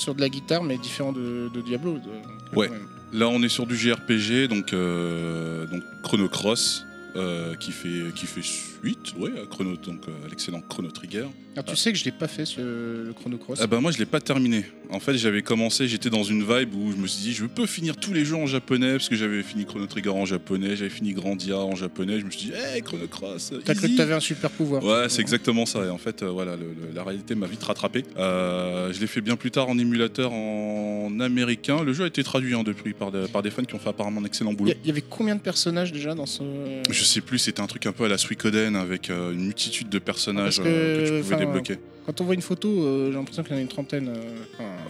[0.01, 1.93] Sur de la guitare, mais différent de, de Diablo.
[1.93, 2.69] de- Ouais.
[3.13, 6.85] Là, on est sur du JRPG, donc, euh, donc Chrono Cross,
[7.15, 8.41] euh, qui, fait, qui fait
[8.83, 11.25] suite ouais, à, Chrono, donc, euh, l'excellent Chrono Trigger.
[11.53, 13.59] Alors, tu sais que je l'ai pas fait, ce, le Chrono Cross.
[13.61, 14.65] Ah bah moi, je l'ai pas terminé.
[14.89, 17.65] En fait, j'avais commencé, j'étais dans une vibe où je me suis dit, je peux
[17.65, 20.89] finir tous les jeux en japonais, parce que j'avais fini Chrono Trigger en japonais, j'avais
[20.89, 22.19] fini Grandia en japonais.
[22.21, 24.81] Je me suis dit, hey, Chrono Cross, T'as cru que t'avais un super pouvoir.
[24.83, 25.85] Ouais, c'est exactement ça.
[25.85, 28.05] Et en fait, euh, voilà, le- le- la réalité m'a vite rattrapé.
[28.17, 31.83] Euh, je l'ai fait bien plus tard en émulateur en américain.
[31.83, 33.89] Le jeu a été traduit hein, depuis par, des- par des fans qui ont fait
[33.89, 34.71] apparemment un excellent Il boulot.
[34.71, 36.43] y, il y avait combien de personnages déjà dans ce.
[36.89, 39.89] Je sais plus, c'était un truc un peu à la Suikoden avec euh, une multitude
[39.89, 41.77] de personnages que, euh, que, tu pouvais débloquer.
[42.05, 44.11] Quand on voit une photo, euh, j'ai l'impression qu'il y en a une trentaine.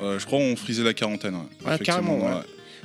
[0.02, 1.36] je crois on frisait la quarantaine.
[1.36, 2.42] ouais, Ah, carrément, ouais.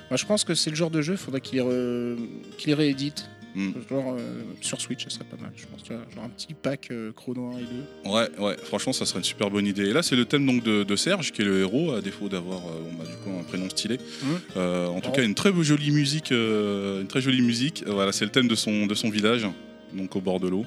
[0.08, 2.16] Moi, je pense que c'est le genre de jeu, il faudrait qu'il les, re-
[2.58, 3.28] qu'il les réédite.
[3.56, 3.70] Mm.
[3.88, 5.50] Genre euh, sur Switch, ça serait pas mal.
[5.56, 7.62] Je pense, tu vois, genre un petit pack euh, Chrono 1 et
[8.04, 8.10] 2.
[8.10, 9.86] Ouais, ouais, franchement, ça serait une super bonne idée.
[9.88, 12.28] Et là, c'est le thème donc de, de Serge, qui est le héros, à défaut
[12.28, 13.98] d'avoir euh, bon, bah, du coup, un prénom stylé.
[14.58, 16.30] Euh, en tout cas, une très jolie musique.
[16.32, 17.82] une très jolie musique.
[17.86, 19.46] Voilà, c'est le thème de son, de son village,
[19.94, 20.66] donc au bord de l'eau.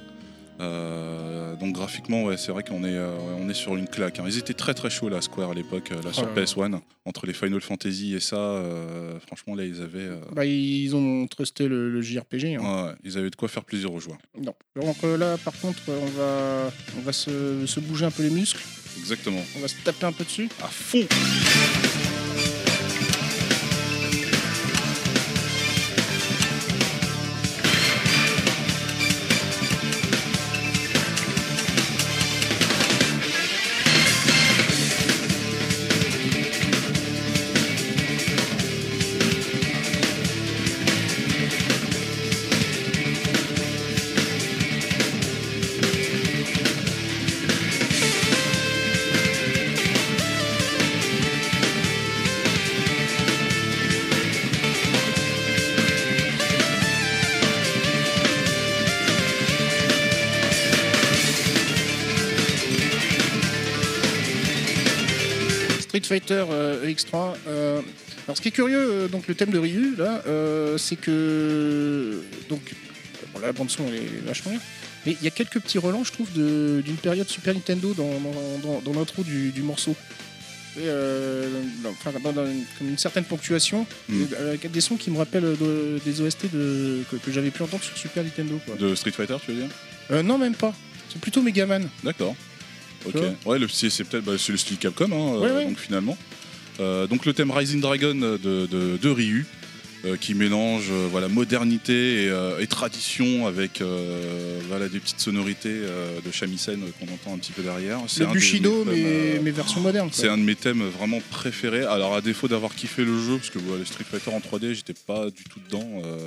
[0.59, 4.19] Euh, donc graphiquement, ouais, c'est vrai qu'on est, euh, on est sur une claque.
[4.19, 4.23] hein.
[4.27, 6.43] Ils étaient très très chauds là, Square à l'époque, euh, là sur Oh là.
[6.45, 8.35] PS1, entre les Final Fantasy et ça.
[8.35, 12.55] euh, franchement, là, ils avaient, Bah, ils ont trusté le, le JRPG.
[12.55, 12.85] hein.
[12.87, 14.17] ouais, ils avaient de quoi faire plaisir aux joueurs.
[14.37, 14.53] Non.
[14.75, 18.61] Donc là, par contre, on va, on va se, se bouger un peu les muscles.
[18.99, 19.41] Exactement.
[19.57, 20.49] On va se taper un peu dessus.
[20.61, 21.05] À fond.
[66.09, 67.35] Fighter euh, EX3.
[67.47, 67.81] euh,
[68.27, 70.21] alors, ce qui est curieux, euh, donc le thème de Ryu, là,
[70.77, 72.21] c'est que.
[72.49, 72.61] Donc,
[73.33, 74.59] bon, là, la bande-son, elle est vachement bien.
[75.05, 78.59] Mais il y a quelques petits relents, je trouve, d'une période Super Nintendo dans, dans,
[78.63, 79.95] dans- dans l'intro du, du morceau.
[80.77, 81.47] Et, euh,
[81.87, 84.21] enfin, dans- une, comme une certaine ponctuation, Mm.
[84.21, 87.63] et, avec des sons qui me rappellent de- des OST de, que, que j'avais pu
[87.63, 88.59] entendre sur Super Nintendo.
[88.65, 88.75] Quoi.
[88.75, 89.69] De Street Fighter, tu veux dire?
[90.11, 90.73] Euh, non, même pas.
[91.11, 91.87] C'est plutôt Megaman.
[92.03, 92.35] D'accord.
[93.05, 93.21] Ok.
[93.45, 95.65] Ouais, le c'est c'est peut-être bah, c'est le style Capcom, hein, euh, ouais.
[95.65, 96.17] donc finalement.
[96.79, 99.45] Euh, donc le thème Rising Dragon de, de, de Ryu,
[100.05, 105.19] euh, qui mélange euh, voilà modernité et, euh, et tradition avec euh, voilà des petites
[105.19, 107.99] sonorités euh, de shamisen euh, qu'on entend un petit peu derrière.
[108.07, 110.07] C'est un des- Bushido, thèmes, euh, mais version moderne.
[110.09, 110.17] quoi.
[110.17, 111.83] c'est un de mes thèmes vraiment préférés.
[111.83, 114.93] Alors à défaut d'avoir kiffé le jeu, parce que voilà, Street Fighter en 3D, j'étais
[115.05, 116.17] pas du tout dedans euh,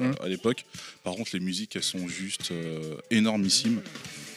[0.00, 0.12] Mm.
[0.24, 0.64] à l'époque.
[1.04, 3.80] Par contre, les musiques, elles sont juste euh, énormissimes.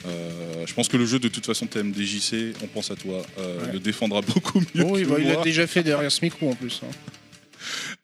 [0.06, 3.66] Euh, je pense que le jeu, de toute façon, TMDJC, on pense à toi, euh,
[3.66, 3.74] Ouais.
[3.74, 4.84] le défendra beaucoup mieux.
[4.86, 6.82] Oh, que bah, il l'a déjà fait derrière ce micro en plus.
[6.84, 6.92] hein.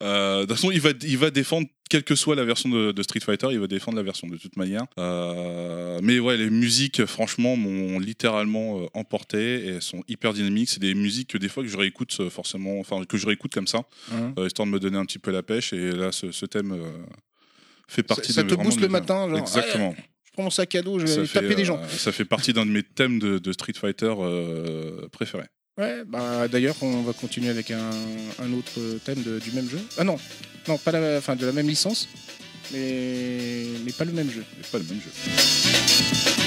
[0.01, 2.93] Euh, de toute façon, il va, il va défendre, quelle que soit la version de,
[2.93, 4.83] de Street Fighter, il va défendre la version de toute manière.
[4.97, 10.69] Euh, mais ouais, les musiques, franchement, m'ont littéralement euh, emporté et elles sont hyper dynamiques.
[10.69, 13.67] C'est des musiques que des fois que je réécoute forcément, enfin que je réécoute comme
[13.67, 13.81] ça,
[14.13, 14.33] Hein.
[14.45, 15.73] histoire de me donner un petit peu la pêche.
[15.73, 16.77] Et là, ce, ce thème
[17.87, 19.95] fait partie ça de te vraiment booste le matin, genre, Exactement.
[20.39, 21.77] Prends mon sac à dos, je vais ça aller fait, taper des gens.
[21.83, 25.47] euh, ça fait partie d'un de mes thèmes de, de Street Fighter euh, préférés.
[25.77, 27.89] Ouais, bah d'ailleurs, on va continuer avec un,
[28.41, 29.79] un autre thème de- du même jeu.
[29.97, 30.17] Ah non,
[30.67, 32.07] non, pas la, enfin, de la même licence,
[32.71, 34.43] mais, mais pas le même jeu.
[34.57, 36.38] Mais pas le même jeu.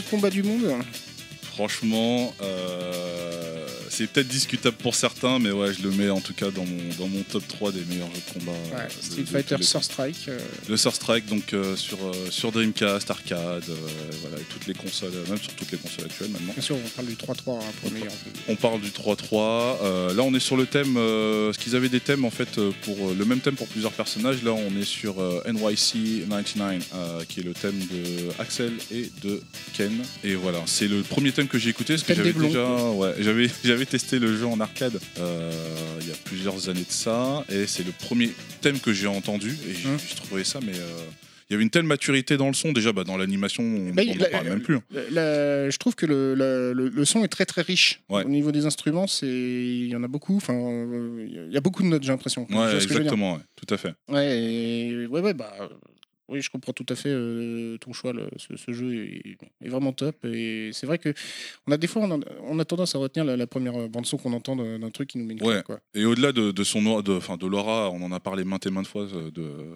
[0.00, 0.74] De combat du monde
[1.42, 2.77] Franchement, euh,
[3.98, 6.78] c'est peut-être discutable pour certains, mais ouais, je le mets en tout cas dans mon,
[6.98, 8.52] dans mon top 3 des meilleurs jeux de combat.
[8.72, 10.16] euh, ouais, de- Street de Fighter Sur Strike.
[10.28, 13.64] euh, Le Sur Strike, donc euh, sur, euh, sur Dreamcast, arcade,
[14.20, 16.52] voilà, et toutes les consoles, même sur toutes les consoles actuelles maintenant.
[16.52, 18.12] bien sûr, on parle du 3-3 hein, pour le meilleur.
[18.48, 19.78] On parle du 3-3.
[19.82, 20.94] euh, là, on est sur le thème.
[20.94, 24.42] ce qu'ils avaient des thèmes en fait pour le même thème pour plusieurs personnages.
[24.44, 25.14] Là, on est sur
[25.46, 29.40] NYC 99, euh, qui est le thème de Axel et de
[29.76, 29.92] Ken.
[30.22, 33.50] Et voilà, c'est le premier thème que j'ai écouté parce que j'avais déjà, ouais, j'avais,
[33.64, 35.52] j'avais testé le jeu en arcade euh,
[36.00, 39.50] il y a plusieurs années de ça, et c'est le premier thème que j'ai entendu
[39.68, 39.96] et j'ai, Hum.
[40.08, 40.98] j'ai trouvé ça, mais euh,
[41.48, 44.04] il y avait une telle maturité dans le son déjà, bah, dans l'animation, on Bah,
[44.04, 44.76] n'en parle même plus.
[44.76, 44.82] hein.
[44.90, 48.00] La- la- je trouve que le, la- le- le son est très très riche.
[48.10, 48.22] Ouais.
[48.24, 50.36] Au niveau des instruments, il y en a beaucoup.
[50.36, 52.46] Enfin, euh, il y a beaucoup de notes, j'ai l'impression.
[52.50, 53.94] Ouais, exactement, ouais, tout à fait.
[54.08, 55.52] Ouais, et- ouais, ouais, bah,
[56.28, 58.12] oui, je comprends tout à fait euh, ton choix.
[58.36, 60.24] ce, ce jeu est, est vraiment top.
[60.24, 61.12] Et c'est vrai que
[61.66, 64.06] on a des fois, on a, on a tendance à retenir la, la première bande
[64.06, 65.62] son qu'on entend d'un truc qui nous met une Ouais.
[65.62, 65.80] quoi.
[65.94, 68.70] Et au-delà de, de son de, enfin, de l'aura, on en a parlé maintes et
[68.70, 69.74] maintes fois, euh, de,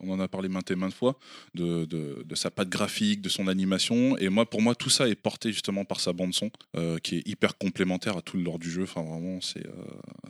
[0.00, 1.18] on en a parlé maintes et maintes fois,
[1.54, 4.16] de, de, de sa patte graphique, de son animation.
[4.18, 7.16] Et moi, pour moi, tout ça est porté justement par sa bande son, euh, qui
[7.16, 8.82] est hyper complémentaire à tout le lore du jeu.
[8.84, 9.72] Enfin, vraiment, c'est euh,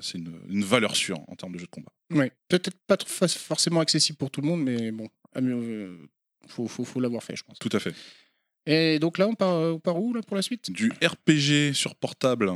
[0.01, 1.93] c'est une, une valeur sûre en termes de jeu de combat.
[2.15, 2.33] Ouais.
[2.49, 5.97] Peut-être pas forcément accessible pour tout le monde, mais bon, à mieux, euh,
[6.49, 7.59] faut, faut, faut l'avoir fait, je pense.
[7.59, 7.95] Tout à fait.
[8.67, 10.71] Et donc là, on part, on part où là, pour la suite?
[10.71, 12.53] Du RPG sur portable.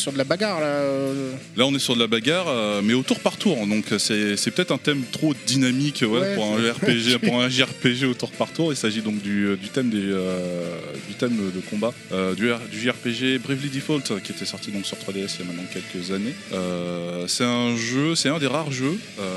[0.00, 0.66] Sur de la bagarre là.
[0.66, 1.32] euh.
[1.56, 3.66] Là, on est sur de la bagarre, euh, mais au tour par tour.
[3.66, 7.48] Donc, c'est c'est peut-être un thème trop dynamique ouais, Ouais, pour un RPG, pour un
[7.48, 8.72] JRPG au tour par tour.
[8.72, 10.76] Il s'agit donc du, euh, du thème des, euh,
[11.08, 14.86] du thème de combat euh, du, du JRPG Bravely Default, euh, qui était sorti donc
[14.86, 16.34] sur 3DS il y a maintenant quelques années.
[16.52, 19.29] Euh, c'est un jeu, c'est un des rares jeux euh,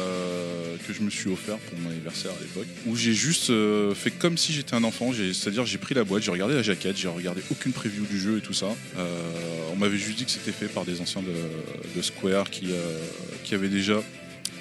[0.88, 4.12] que je me suis offert pour mon anniversaire à l'époque, où j'ai juste euh, fait
[4.12, 5.12] comme si j'étais un enfant.
[5.13, 8.38] C'est-à-dire, j'ai pris la boîte, j'ai regardé la jaquette, j'ai regardé aucune preview du jeu
[8.38, 8.67] et tout ça.
[8.98, 9.32] Euh,
[9.72, 13.00] on m'avait juste dit que c'était fait par des anciens de, Square qui, euh,
[13.43, 14.04] qui avaient déjà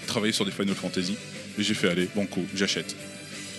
[0.07, 1.17] travaillé sur des Final Fantasy.
[1.59, 2.95] Et j'ai fait aller, banco, j'achète.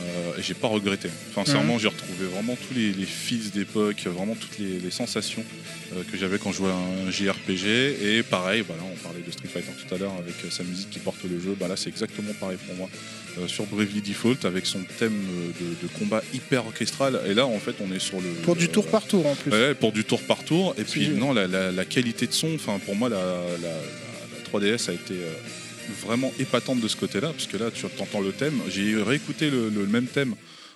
[0.01, 1.07] Euh, et j'ai pas regretté.
[1.35, 5.43] Sincèrement, j'ai retrouvé vraiment tous les, les feels d'époque, vraiment toutes les, les sensations
[5.95, 7.65] euh, que j'avais quand je jouais à un JRPG.
[8.01, 10.89] Et pareil, voilà, on parlait de Street Fighter tout à l'heure avec euh, sa musique
[10.89, 11.55] qui porte le jeu.
[11.59, 12.89] Bah là, c'est exactement pareil pour moi
[13.39, 15.13] euh, sur Bravely Default avec son thème
[15.61, 17.21] de, de combat hyper orchestral.
[17.27, 19.35] Et là, en fait, on est sur le Pour du tour euh, par tour en
[19.35, 19.51] plus.
[19.51, 20.73] Ouais, pour du tour par tour.
[20.77, 23.69] Et puis, non, la, la- la qualité de son, enfin, pour moi, la, la- la-
[23.69, 25.31] la 3DS a été euh,
[25.89, 28.59] vraiment épatante de ce côté-là, parce que là, tu entends le thème.
[28.69, 30.35] J'ai réécouté le, le même thème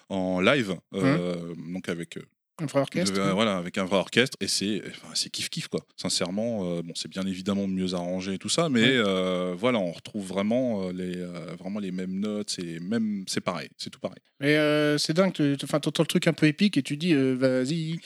[0.09, 2.21] en live, euh, donc avec, euh,
[2.61, 3.13] Un vrai orchestre.
[3.13, 5.81] de- voilà, avec un vrai orchestre, et c'est enfin, c'est kiff-kiff, quoi.
[5.97, 9.03] Sincèrement, euh, bon, c'est bien évidemment mieux arrangé et tout ça, mais Ouais.
[9.05, 13.41] euh, voilà, on retrouve vraiment, euh, les, euh, vraiment les mêmes notes, c'est même, c'est
[13.41, 14.17] pareil, c'est tout pareil.
[14.39, 17.33] Mais euh, c'est dingue, tu entends le truc un peu épique et tu dis euh,
[17.33, 17.99] vas-y,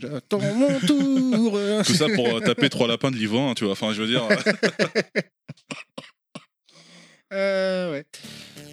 [0.00, 1.56] j'attends mon tour.
[1.56, 1.82] euh.
[1.84, 3.72] Tout ça pour euh, taper trois lapins de livre 1, tu vois.
[3.72, 4.22] Enfin, je veux dire.
[7.32, 8.04] Euh, ouais.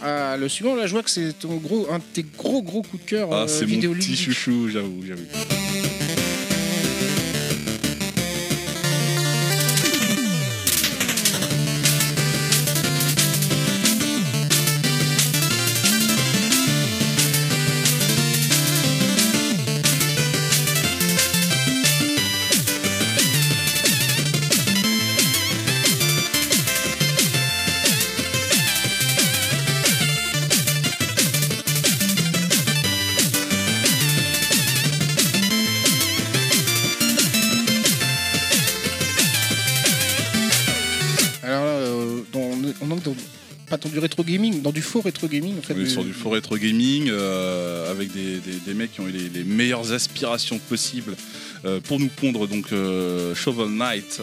[0.01, 2.81] Ah, le suivant, là, je vois que c'est ton gros, un de tes gros gros
[2.81, 5.25] coups de cœur Ah, euh, c'est mon petit chouchou, j'avoue, j'avoue.
[44.89, 45.73] Faux rétro gaming en fait.
[45.75, 49.01] On est du- sur du faux rétro gaming euh, avec des, des- des mecs qui
[49.01, 51.15] ont eu les, les meilleures aspirations possibles
[51.65, 54.21] euh, pour nous pondre donc euh, Shovel Knight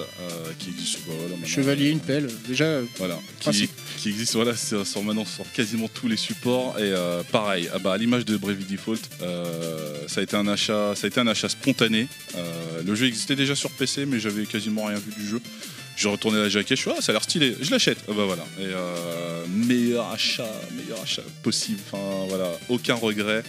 [0.58, 1.46] qui existe voilà.
[1.46, 2.28] Chevalier, une pelle.
[2.48, 3.68] Déjà, Voilà, qui,
[4.08, 6.92] existe voilà, sur, maintenant sur quasiment tous les supports et
[7.30, 8.98] pareil, ah bah, à l'image de Bravely Default,
[10.08, 12.08] ça a été un achat, ça a été un achat spontané.
[12.84, 15.40] Le jeu existait déjà sur PC, mais j'avais quasiment rien vu du jeu.
[15.96, 17.98] J'ai retourné la jaquette, je suis ah ça a l'air stylé, je l'achète.
[18.08, 21.80] Ah bah voilà, et euh, meilleur achat, meilleur achat possible.
[21.90, 23.42] Enfin voilà, aucun regret.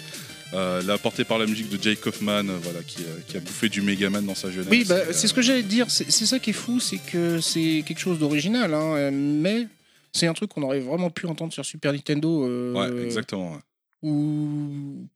[0.53, 3.41] Euh, là, porté par la musique de Jake Kaufman, euh, voilà, qui, euh, qui a
[3.41, 4.69] bouffé du Megaman dans sa jeunesse.
[4.71, 5.87] oui, bah, c'est euh, ce que j'allais te dire.
[5.91, 9.67] C'est c'est ça qui est fou, c'est que c'est quelque chose d'original, hein, mais
[10.13, 12.47] c'est un truc qu'on aurait vraiment pu entendre sur Super Nintendo.
[12.47, 13.51] euh, Ouais, exactement.
[13.51, 13.59] ouais.
[14.03, 15.07] Ou,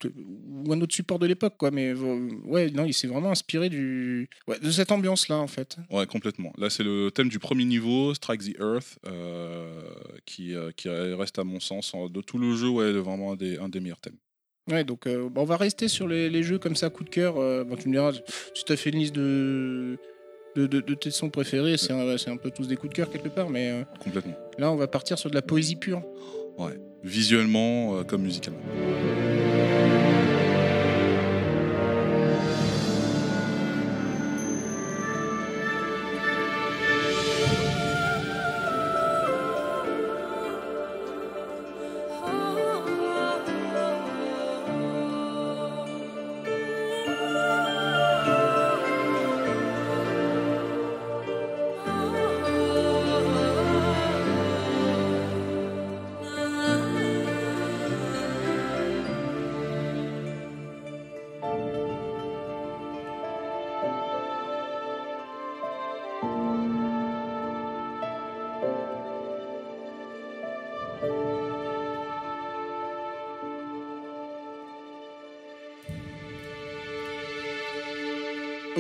[0.66, 1.72] ou un autre support de l'époque, quoi.
[1.72, 5.78] Mais ouais, non, il s'est vraiment inspiré du, ouais, de cette ambiance-là, en fait.
[5.90, 6.52] Ouais, complètement.
[6.58, 9.82] Là, c'est le thème du premier niveau, Strike the Earth, euh,
[10.26, 13.36] qui, euh, qui reste, à mon sens, en- de tout le jeu, ouais, vraiment un
[13.36, 14.18] des, un des meilleurs thèmes.
[14.70, 17.10] Ouais, donc euh, bon, on va rester sur les, les jeux comme ça, coup de
[17.10, 17.34] cœur.
[17.80, 18.12] tu me diras,
[18.54, 19.98] si tu as fait une liste de,
[20.56, 22.96] de, de- de tes sons préférés, c'est un, c'est un peu tous des coups de
[22.96, 24.36] cœur quelque part, mais euh, Complètement.
[24.60, 26.04] là, on va partir sur de la poésie pure.
[27.04, 28.60] Visuellement euh, comme musicalement.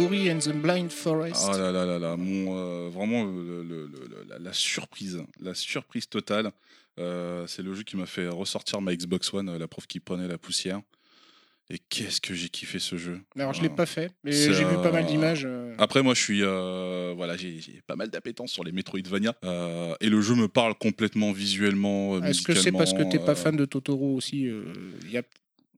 [0.06, 1.48] Ori and the Blind Forest.
[1.52, 5.22] Ah là là là là, mon, euh, vraiment le- le- le- le- la, la surprise,
[5.40, 6.52] la surprise totale.
[7.00, 10.00] Euh, c'est le jeu qui m'a fait ressortir ma Xbox One, euh, la prof qui
[10.00, 10.82] prenait la poussière.
[11.70, 13.22] Et qu'est-ce que j'ai kiffé ce jeu.
[13.40, 13.76] Alors, je l'ai Ah.
[13.78, 15.48] pas fait, mais j'ai vu pas mal d'images.
[15.78, 20.10] Après, moi, je suis, euh, voilà, j'ai pas mal d'appétence sur les Metroidvania euh, et
[20.10, 22.22] le jeu me parle complètement visuellement.
[22.26, 24.42] Est-ce que c'est parce que t'es pas fan de Totoro aussi
[25.04, 25.24] Il y a,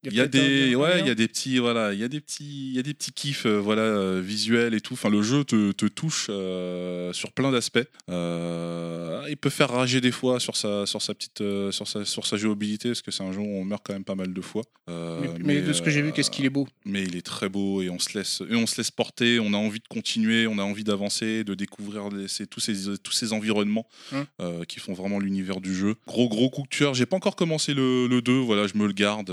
[0.05, 2.19] Il y a des, ouais, il y a des petits, voilà, il y a des
[2.19, 4.93] petits, il y a des petits kiffs, euh, voilà, euh, visuels et tout.
[4.95, 7.79] Enfin, le jeu te, te touche euh, sur plein d'aspects.
[8.09, 12.05] Euh, il peut faire rager des fois sur sa, sur sa petite, euh, sur sa,
[12.05, 14.33] sur sa jouabilité, parce que c'est un jeu où on meurt quand même pas mal
[14.33, 14.63] de fois.
[14.87, 16.67] Mais, mais de ce que j'ai vu, qu'est-ce qu'il est beau.
[16.85, 19.53] mais il est très beau et on se laisse et on se laisse porter on
[19.53, 23.31] a envie de continuer on a envie d'avancer de découvrir les- tous ces tous ces
[23.31, 24.25] environnements Hum.
[24.41, 27.37] euh, qui font vraiment l'univers du jeu gros gros coup de cœur j'ai pas encore
[27.37, 29.29] commencé le, le 2 voilà je me le garde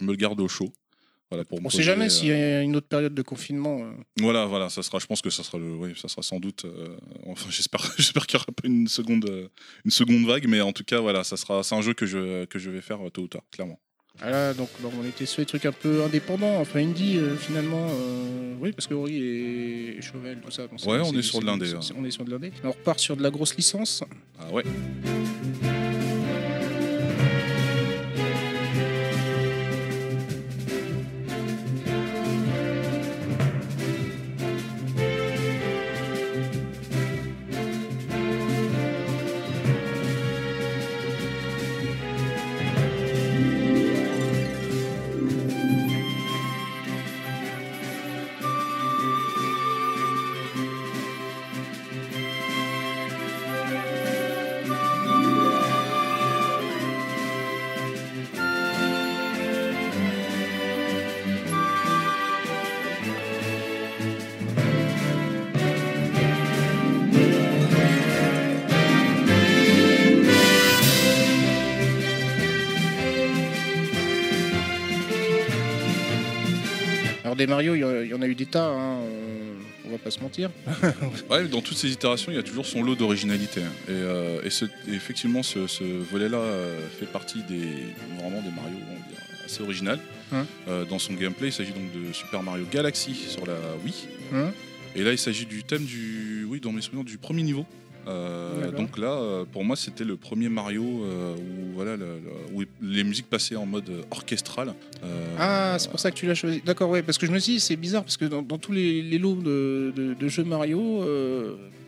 [0.00, 0.72] je me le garde au chaud
[1.30, 3.22] voilà pour me On sait poser, jamais euh, s'il y a une autre période de
[3.22, 3.78] confinement.
[3.84, 3.92] euh.
[4.18, 6.64] voilà voilà ça sera je pense que ça sera le oui ça sera sans doute
[6.64, 9.48] euh, enfin j'espère j'espère qu'il y aura pas une seconde euh,
[9.84, 12.44] une seconde vague mais en tout cas voilà ça sera c'est un jeu que je
[12.46, 13.78] que je vais faire euh, tôt ou tard clairement
[14.18, 17.86] Voilà, donc bon, on était sur des trucs un peu indépendants, enfin indie euh, finalement.
[17.90, 20.66] euh, oui, parce que Ori et, Chauvel, tout ça.
[20.66, 21.72] bon, Ouais, on est sur de l'indé.
[21.96, 22.50] On est sur de l'indé.
[22.64, 24.02] On repart sur de la grosse licence.
[24.38, 24.64] ah ouais
[80.30, 80.50] mentir.
[81.30, 83.62] Ouais, dans toutes ces itérations, il y a toujours son lot d'originalité.
[83.62, 83.72] hein.
[83.88, 87.64] Et, euh, et ce- et effectivement, ce, ce volet-là euh, fait partie des
[88.18, 89.98] vraiment des Mario on va dire, assez original.
[90.32, 90.46] Hein.
[90.68, 93.54] Euh, dans son gameplay, il s'agit donc de Super Mario Galaxy sur la
[93.84, 93.94] Wii.
[94.32, 94.52] Hein
[94.96, 97.64] et là, il s'agit du thème du, oui, dans mes souvenirs, du premier niveau.
[98.08, 102.56] Euh, donc là, euh, pour moi, c'était le premier Mario euh, où, voilà, le- le-
[102.56, 104.74] où les musiques passaient en mode orchestral.
[105.04, 106.62] Euh, Ah, c'est pour ça que tu l'as choisi.
[106.64, 108.72] D'accord, ouais, parce que je me suis dit, c'est bizarre, parce que dans, dans tous
[108.72, 111.04] les, les lots de, de- de jeux Mario,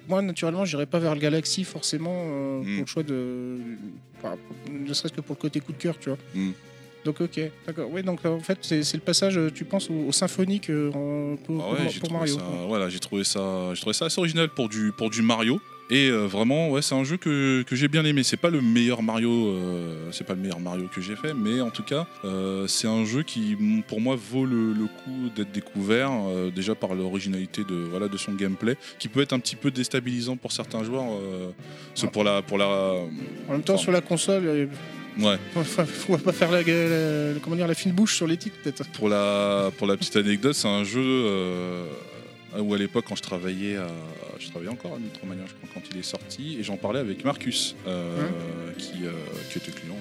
[0.08, 2.24] moi, naturellement, j'irais pas vers le Galaxy, forcément,
[2.60, 3.56] pour le choix de.
[4.18, 4.36] enfin,
[4.70, 6.18] ne serait-ce que pour le côté coup de cœur, tu vois.
[6.34, 6.50] Mm.
[7.04, 7.88] Donc, ok, d'accord.
[7.92, 10.90] Oui, donc en fait, c'est le passage, tu penses, au, au symphonique euh,
[11.44, 12.34] pour, Ah ouais, pour- pour Mario.
[12.36, 15.60] ça, voilà, j'ai trouvé ça, j'ai trouvé ça assez original pour du pour du Mario.
[15.94, 18.22] Et euh, vraiment, ouais, c'est un jeu que, que j'ai bien aimé.
[18.22, 21.60] C'est pas le meilleur Mario, euh, c'est pas le meilleur Mario que j'ai fait, mais
[21.60, 25.52] en tout cas, euh, c'est un jeu qui, pour moi, vaut le, le coup d'être
[25.52, 26.10] découvert
[26.54, 30.36] déjà par l'originalité de voilà de son gameplay, qui peut être un petit peu déstabilisant
[30.38, 31.04] pour certains joueurs.
[32.10, 32.66] pour la pour la,
[33.48, 33.82] En même temps, Enfin.
[33.82, 34.68] sur la console,
[35.18, 38.56] ouais, enfin, va pas faire la, la- comment dire, la fine bouche sur les titres,
[38.64, 38.88] peut-être.
[38.92, 41.26] pour la pour la petite anecdote, c'est un jeu.
[42.54, 43.88] Euh, où à l'époque, quand je travaillais, à,
[44.38, 47.24] je travaillais encore à Micromania, je crois, quand il est sorti, et j'en parlais avec
[47.24, 48.28] Marcus, euh,
[48.78, 49.12] qui, euh,
[49.50, 49.96] qui était client,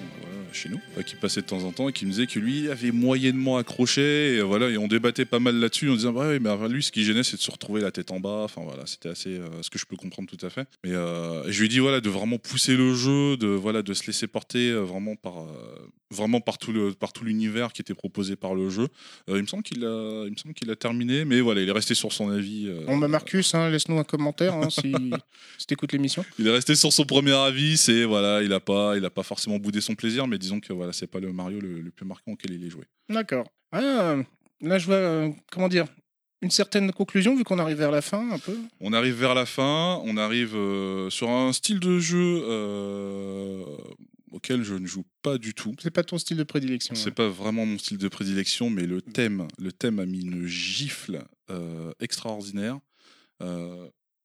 [0.54, 2.68] chez nous, euh, qui passait de temps en temps et qui me disait que lui
[2.70, 4.34] avait moyennement accroché.
[4.34, 6.82] Et euh, voilà, et on débattait pas mal là-dessus en disant bah ouais, mais lui,
[6.82, 8.42] ce qui gênait, c'est de se retrouver la tête en bas.
[8.44, 10.66] Enfin voilà, c'était assez euh, ce que je peux comprendre tout à fait.
[10.84, 14.06] Mais je lui ai dit voilà de vraiment pousser le jeu, de voilà de se
[14.06, 15.46] laisser porter vraiment par
[16.12, 18.88] vraiment par tout le par tout l'univers qui était proposé par le jeu.
[19.28, 21.68] Euh, il me semble qu'il a il me semble qu'il a terminé, mais voilà, il
[21.68, 22.66] est resté sur son avis.
[22.68, 24.92] euh, Bon, bah Marcus, hein, laisse-nous un commentaire hein, si,
[25.58, 26.24] si t'écoutes l'émission.
[26.38, 29.22] Il est resté sur son premier avis, c'est voilà, il a pas, il a pas
[29.22, 32.04] forcément boudé son plaisir, mais disons que voilà, c'est pas le Mario le, le plus
[32.04, 32.84] marquant auquel il est joué.
[33.08, 33.46] D'accord.
[33.70, 34.16] Ah,
[34.60, 35.86] là, je vois, euh, comment dire,
[36.42, 38.56] une certaine conclusion, vu qu'on arrive vers la fin, un peu.
[38.80, 43.64] On arrive vers la fin, on arrive euh, sur un style de jeu euh,
[44.32, 45.74] auquel je ne joue pas du tout.
[45.80, 46.96] C'est pas ton style de prédilection.
[46.96, 47.14] C'est hein.
[47.16, 51.22] pas vraiment mon style de prédilection, mais le thème, le thème a mis une gifle
[51.50, 52.78] euh, extraordinaire.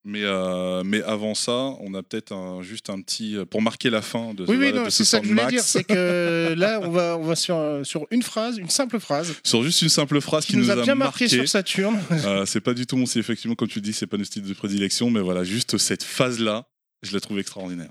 [0.06, 3.36] Euh, mais, euh, mais avant ça, on a peut-être un- juste un petit.
[3.50, 5.48] Pour marquer la fin de, Oui, oui, voilà, de c'est ce ça que je voulais
[5.48, 5.62] dire.
[5.62, 9.34] C'est que là, on va, on va sur, euh, sur une phrase, une simple phrase,
[9.44, 11.28] Sur juste une simple phrase qui, qui, nous, a bien marqué, marqué.
[11.28, 12.00] sur Saturne.
[12.26, 14.44] Euh, c'est pas du tout mon style, effectivement, comme tu dis, c'est pas notre style
[14.44, 16.66] de prédilection, mais voilà, juste cette phase-là,
[17.04, 17.88] je la trouve extraordinaire.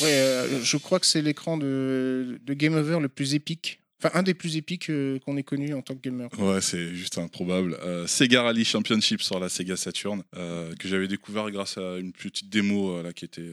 [0.00, 3.80] Ouais, euh, je crois que c'est l'écran de, de Game Over le plus épique.
[4.00, 6.28] Enfin, un des plus épiques euh, qu'on ait connu en tant que gamer.
[6.38, 7.76] Ouais, c'est juste improbable.
[7.82, 12.12] Euh, Sega Rally Championship sur la Sega Saturn, euh, que j'avais découvert grâce à une
[12.12, 13.50] petite démo là, qui était,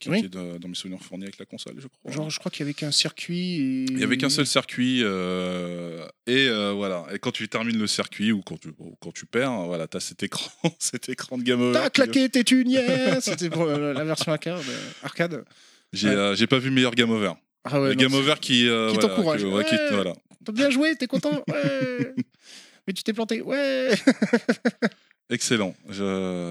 [0.00, 0.20] qui Oui.
[0.20, 2.10] était dans, dans mes souvenirs fournis avec la console, je crois.
[2.10, 3.56] Genre, je crois qu'il y avait qu'un circuit.
[3.56, 3.84] Et...
[3.90, 7.06] Il n'y avait qu'un seul circuit, et voilà.
[7.12, 10.00] Et quand tu termines le circuit ou quand tu, ou quand tu perds, voilà, t'as
[10.00, 11.72] cet écran, cet écran de Game Over.
[11.74, 14.62] T'as claqué, t'es une yeah C'était pour la version arcade.
[15.02, 15.44] arcade.
[15.92, 16.46] J'ai Ouais.
[16.46, 17.32] pas vu meilleur Game Over.
[17.70, 19.42] Ah ouais, le non, Game Over qui, euh, qui voilà, t'encourage.
[19.42, 19.90] que- ouais, qui- Ouais.
[19.92, 20.12] voilà.
[20.44, 22.14] T'as bien joué, t'es content Ouais.
[22.86, 23.90] Mais tu t'es planté, ouais
[25.30, 25.74] Excellent.
[25.88, 25.94] Je,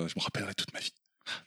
[0.08, 0.94] je me rappellerai toute ma vie.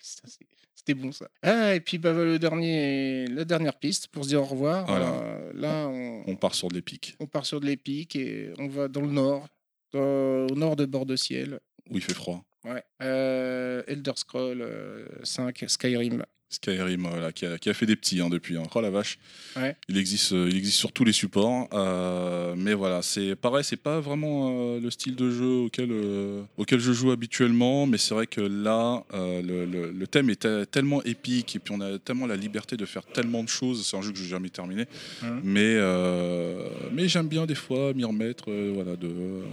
[0.00, 1.28] Ça, c'est- C'était bon ça.
[1.42, 4.86] Ah, et puis bah, le dernier, la dernière piste pour se dire au revoir.
[4.86, 5.12] Voilà.
[5.12, 7.14] Euh, là, on, On part sur de l'épique.
[7.20, 9.46] on part sur de l'épique et on va dans le nord,
[9.92, 11.60] dans- au nord de Bord de Ciel.
[11.90, 12.42] Où il fait froid.
[12.64, 12.82] Ouais.
[13.02, 16.24] Euh, Elder Scroll euh, 5, Skyrim.
[16.52, 18.56] Skyrim, voilà, qui, a, qui a fait des petits hein, depuis.
[18.56, 18.64] hein.
[18.74, 19.18] Oh la vache.
[19.56, 19.76] Ouais.
[19.88, 21.68] Il, existe, euh, il existe sur tous les supports.
[21.72, 26.42] euh, mais voilà, c'est pareil, c'est pas vraiment euh, le style de jeu auquel, euh,
[26.56, 27.86] auquel je joue habituellement.
[27.86, 31.58] Mais c'est vrai que là, euh, le, le- le thème est te- tellement épique et
[31.60, 33.86] puis on a tellement la liberté de faire tellement de choses.
[33.86, 34.86] C'est un jeu que je n'ai jamais terminé.
[35.22, 35.40] Mhm.
[35.44, 39.08] Mais, euh, mais j'aime bien des fois m'y remettre euh, voilà, de,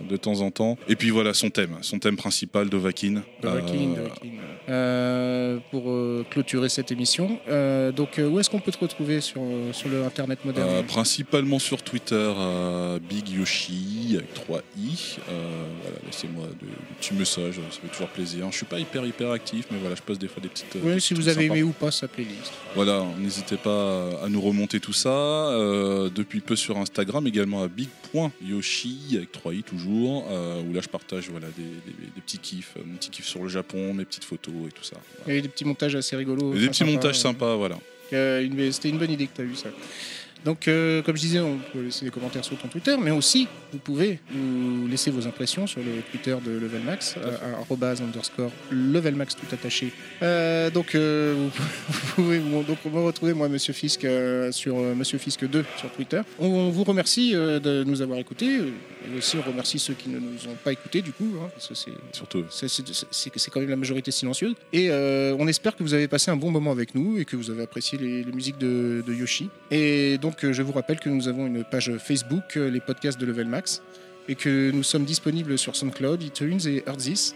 [0.09, 0.79] de temps en temps.
[0.87, 3.23] Et puis voilà, son thème, son thème principal, Euh, Dovahkiin.
[4.69, 7.39] Euh, pour euh, clôturer cette émission.
[7.49, 10.69] Euh, donc, euh, où est-ce qu'on peut te retrouver sur, euh, sur le Internet moderne
[10.69, 12.31] Euh, principalement sur Twitter,
[13.09, 15.17] Big Yoshi avec 3 i.
[15.27, 18.47] Voilà, laissez-moi de, des petits messages, ça fait toujours plaisir.
[18.51, 20.75] Je suis pas hyper hyper actif, mais voilà, je poste des fois des petites.
[20.83, 21.55] Oui, des si vous avez sympas.
[21.55, 22.51] aimé ou pas sa playlist.
[22.75, 25.07] Voilà, n'hésitez pas à nous remonter tout ça.
[26.15, 31.29] Depuis peu sur Instagram, également à big.yoshi avec 3 i toujours, où là je partage
[31.29, 34.53] voilà des, des- des petits kiffs, mon petit kiff sur le Japon, mes petites photos
[34.67, 34.97] et tout ça.
[35.17, 35.33] Voilà.
[35.33, 36.53] avait des petits montages assez rigolos.
[36.55, 37.21] Et des sympas, montages euh.
[37.21, 37.77] sympas, voilà.
[38.09, 39.69] C'était une bonne idée que tu as eu ça.
[40.45, 43.47] Donc, euh, comme je disais, on peut laisser des commentaires sur ton Twitter, mais aussi,
[43.73, 47.43] vous pouvez nous laisser vos impressions sur le Twitter de Level Max, Tout à fait.
[47.43, 49.91] euh, arrobase underscore Level Max tout attaché.
[50.21, 51.33] Euh, donc, euh,
[51.89, 54.05] vous, pouvez vous- donc, me retrouver, moi, Monsieur Fisk,
[54.51, 56.21] sur Monsieur Fisk 2 sur Twitter.
[56.39, 58.59] On vous remercie de nous avoir écoutés,
[59.05, 61.67] et aussi on remercie ceux qui ne nous ont pas écoutés, du coup, hein, parce
[61.67, 62.43] que c'est Surtout.
[62.49, 64.53] c'est- quand même la majorité silencieuse.
[64.73, 67.35] Et euh, on espère que vous avez passé un bon moment avec nous et que
[67.35, 69.49] vous avez apprécié les, les musiques de, de Yoshi.
[69.71, 73.19] Et donc, euh, je vous rappelle que nous avons une page Facebook, euh, les podcasts
[73.19, 73.81] de Level Max,
[74.27, 77.33] et que nous sommes disponibles sur SoundCloud, iTunes et Earthis.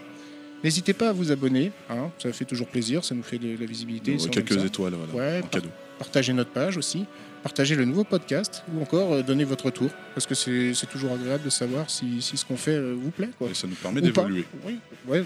[0.62, 3.66] N'hésitez pas à vous abonner, hein, ça fait toujours plaisir, ça nous fait de la
[3.66, 4.12] visibilité.
[4.16, 5.38] Ouais, quelques étoiles, voilà.
[5.38, 5.70] Ouais, en cadeau.
[5.98, 7.04] Partagez notre page aussi,
[7.42, 11.44] partagez le nouveau podcast ou encore euh, donnez votre retour, parce que c'est toujours agréable
[11.44, 13.30] de savoir si, si ce qu'on fait euh, vous plaît.
[13.38, 13.48] Quoi.
[13.50, 14.44] Et ça nous permet d'évoluer.
[14.64, 15.24] Oui, ouais,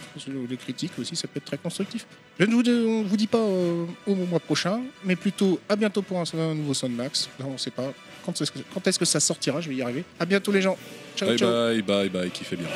[0.48, 2.06] les critiques aussi, ça peut être très constructif.
[2.38, 6.02] Je ne vous, on vous dit pas euh, au mois prochain, mais plutôt à bientôt
[6.02, 7.28] pour un, un nouveau Soundmax.
[7.38, 7.92] Là, on ne sait pas
[8.24, 10.04] quand est-ce que, quand est-ce que ça sortira, je vais y arriver.
[10.18, 10.76] À bientôt les gens.
[11.16, 11.50] Ciao, Bye ciao.
[11.50, 12.66] bye, bye bye, qui fait bien.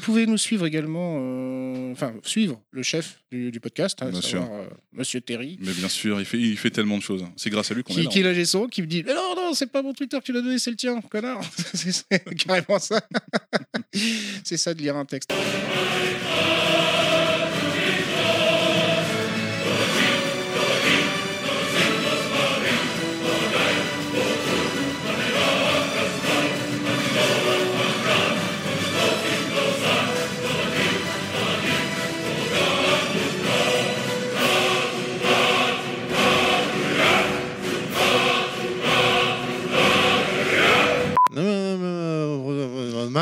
[0.00, 4.22] Vous pouvez nous suivre également, euh, enfin suivre le chef du, du podcast, hein, Bien
[4.22, 5.58] savoir, euh, Monsieur Terry.
[5.60, 7.22] Mais bien sûr, il fait, il fait tellement de choses.
[7.36, 8.32] C'est grâce à lui qu'on est Qui, là.
[8.32, 10.32] qui est son, qui me dit Mais non, non, c'est pas mon Twitter que tu
[10.32, 11.42] l'as donné, c'est le tien, connard.
[11.74, 12.04] c'est
[12.38, 13.02] carrément ça.
[14.44, 15.30] c'est ça de lire un texte.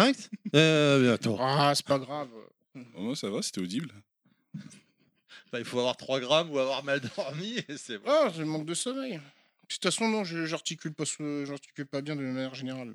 [0.06, 0.30] Max?
[0.54, 1.36] Euh, Attends.
[1.40, 2.28] Ah, c'est pas grave.
[2.76, 3.90] Oh, moi, ça va, c'était audible.
[5.52, 8.04] Bah, il faut avoir 3 grammes ou avoir mal dormi et c'est bon.
[8.06, 9.14] Ah, je manque de sommeil.
[9.14, 9.20] De
[9.74, 12.94] toute façon, non, je- j'articule pas, ce- j'articule pas bien de manière générale.